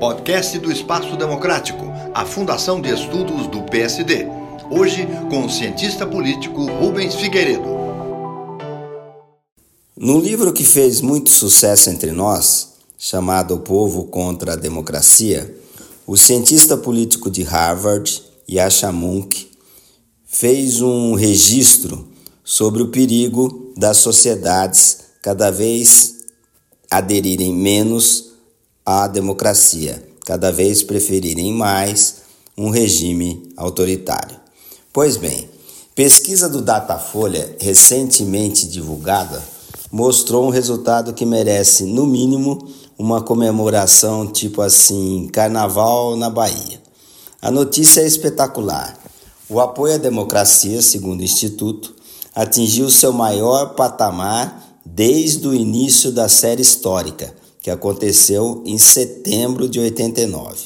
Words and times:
Podcast 0.00 0.58
do 0.58 0.72
Espaço 0.72 1.16
Democrático, 1.16 1.84
a 2.12 2.24
Fundação 2.24 2.80
de 2.80 2.92
Estudos 2.92 3.46
do 3.46 3.62
PSD. 3.62 4.26
Hoje 4.70 5.06
com 5.30 5.46
o 5.46 5.50
cientista 5.50 6.04
político 6.04 6.66
Rubens 6.66 7.14
Figueiredo. 7.14 7.68
Num 9.96 10.20
livro 10.20 10.52
que 10.52 10.64
fez 10.64 11.00
muito 11.00 11.30
sucesso 11.30 11.90
entre 11.90 12.10
nós, 12.10 12.74
chamado 12.96 13.54
O 13.54 13.60
Povo 13.60 14.04
contra 14.04 14.54
a 14.54 14.56
Democracia, 14.56 15.56
o 16.04 16.16
cientista 16.16 16.76
político 16.76 17.30
de 17.30 17.44
Harvard, 17.44 18.22
Yasha 18.50 18.90
Munk, 18.90 19.50
fez 20.26 20.80
um 20.80 21.14
registro 21.14 22.08
sobre 22.42 22.82
o 22.82 22.88
perigo 22.88 23.72
das 23.76 23.98
sociedades 23.98 24.98
cada 25.22 25.50
vez 25.50 26.16
aderirem 26.90 27.54
menos 27.54 28.28
à 28.90 29.06
democracia, 29.06 30.02
cada 30.24 30.50
vez 30.50 30.82
preferirem 30.82 31.52
mais 31.52 32.22
um 32.56 32.70
regime 32.70 33.52
autoritário. 33.54 34.34
Pois 34.90 35.18
bem, 35.18 35.46
pesquisa 35.94 36.48
do 36.48 36.62
Datafolha 36.62 37.54
recentemente 37.60 38.66
divulgada 38.66 39.42
mostrou 39.92 40.46
um 40.46 40.48
resultado 40.48 41.12
que 41.12 41.26
merece, 41.26 41.84
no 41.84 42.06
mínimo, 42.06 42.66
uma 42.98 43.20
comemoração 43.20 44.26
tipo 44.26 44.62
assim, 44.62 45.28
Carnaval 45.34 46.16
na 46.16 46.30
Bahia. 46.30 46.80
A 47.42 47.50
notícia 47.50 48.00
é 48.00 48.06
espetacular. 48.06 48.98
O 49.50 49.60
apoio 49.60 49.96
à 49.96 49.98
democracia, 49.98 50.80
segundo 50.80 51.20
o 51.20 51.24
Instituto, 51.24 51.94
atingiu 52.34 52.88
seu 52.88 53.12
maior 53.12 53.74
patamar 53.74 54.80
desde 54.82 55.46
o 55.46 55.52
início 55.52 56.10
da 56.10 56.26
série 56.26 56.62
histórica, 56.62 57.36
que 57.60 57.70
aconteceu 57.70 58.62
em 58.64 58.78
setembro 58.78 59.68
de 59.68 59.80
89. 59.80 60.58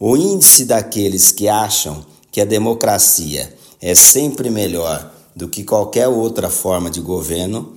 O 0.00 0.16
índice 0.16 0.64
daqueles 0.64 1.32
que 1.32 1.48
acham 1.48 2.04
que 2.30 2.40
a 2.40 2.44
democracia 2.44 3.52
é 3.80 3.94
sempre 3.94 4.50
melhor 4.50 5.12
do 5.34 5.48
que 5.48 5.64
qualquer 5.64 6.08
outra 6.08 6.50
forma 6.50 6.90
de 6.90 7.00
governo 7.00 7.74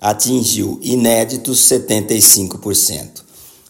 atingiu 0.00 0.78
inéditos 0.82 1.60
75%. 1.68 3.22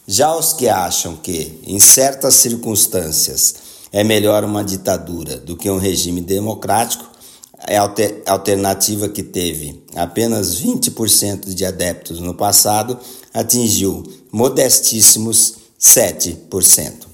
Já 0.07 0.35
os 0.35 0.53
que 0.53 0.67
acham 0.67 1.15
que, 1.15 1.59
em 1.65 1.79
certas 1.79 2.35
circunstâncias, 2.35 3.55
é 3.91 4.03
melhor 4.03 4.43
uma 4.43 4.63
ditadura 4.63 5.37
do 5.37 5.55
que 5.55 5.69
um 5.69 5.77
regime 5.77 6.21
democrático, 6.21 7.05
alternativa 8.27 9.09
que 9.09 9.23
teve 9.23 9.83
apenas 9.95 10.61
20% 10.61 11.53
de 11.53 11.65
adeptos 11.65 12.19
no 12.19 12.33
passado, 12.33 12.99
atingiu 13.33 14.03
modestíssimos 14.31 15.55
7%. 15.79 17.07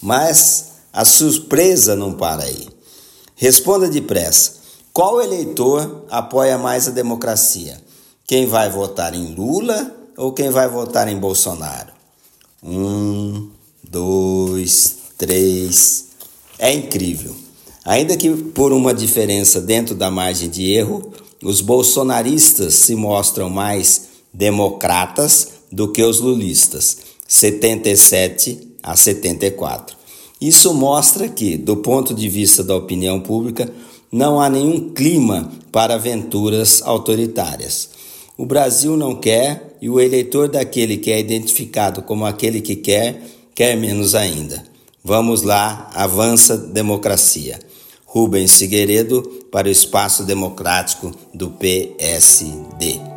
Mas 0.00 0.72
a 0.92 1.04
surpresa 1.04 1.94
não 1.94 2.14
para 2.14 2.44
aí. 2.44 2.68
Responda 3.36 3.88
depressa: 3.88 4.54
qual 4.92 5.20
eleitor 5.20 6.06
apoia 6.10 6.58
mais 6.58 6.88
a 6.88 6.90
democracia? 6.90 7.80
Quem 8.26 8.46
vai 8.46 8.68
votar 8.68 9.14
em 9.14 9.34
Lula 9.34 9.94
ou 10.16 10.32
quem 10.32 10.50
vai 10.50 10.68
votar 10.68 11.08
em 11.08 11.16
Bolsonaro? 11.16 11.92
Um, 12.62 13.50
dois, 13.88 14.96
três. 15.16 16.06
É 16.58 16.72
incrível. 16.72 17.47
Ainda 17.88 18.18
que 18.18 18.30
por 18.30 18.70
uma 18.70 18.92
diferença 18.92 19.62
dentro 19.62 19.94
da 19.94 20.10
margem 20.10 20.50
de 20.50 20.70
erro, 20.70 21.10
os 21.42 21.62
bolsonaristas 21.62 22.74
se 22.74 22.94
mostram 22.94 23.48
mais 23.48 24.08
democratas 24.30 25.52
do 25.72 25.90
que 25.90 26.02
os 26.02 26.20
lulistas, 26.20 26.98
77 27.26 28.76
a 28.82 28.94
74. 28.94 29.96
Isso 30.38 30.74
mostra 30.74 31.30
que, 31.30 31.56
do 31.56 31.78
ponto 31.78 32.12
de 32.12 32.28
vista 32.28 32.62
da 32.62 32.76
opinião 32.76 33.20
pública, 33.20 33.72
não 34.12 34.38
há 34.38 34.50
nenhum 34.50 34.90
clima 34.90 35.50
para 35.72 35.94
aventuras 35.94 36.82
autoritárias. 36.82 37.88
O 38.36 38.44
Brasil 38.44 38.98
não 38.98 39.14
quer 39.14 39.78
e 39.80 39.88
o 39.88 39.98
eleitor 39.98 40.46
daquele 40.46 40.98
que 40.98 41.10
é 41.10 41.18
identificado 41.18 42.02
como 42.02 42.26
aquele 42.26 42.60
que 42.60 42.76
quer, 42.76 43.22
quer 43.54 43.78
menos 43.78 44.14
ainda. 44.14 44.62
Vamos 45.02 45.40
lá, 45.40 45.90
avança 45.94 46.54
democracia. 46.54 47.58
Rubens 48.10 48.58
Figueiredo 48.58 49.22
para 49.52 49.68
o 49.68 49.70
Espaço 49.70 50.24
Democrático 50.24 51.12
do 51.34 51.50
PSD. 51.50 53.07